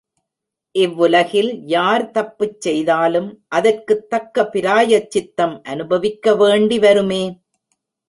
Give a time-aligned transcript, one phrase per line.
[0.75, 7.23] இவ்வுலகில் யார் தப்புச் செய்தாலும் அதற்குத் தக்க பிராயச்சித்தம் அனுபவிக்க வேண்டி வருமே.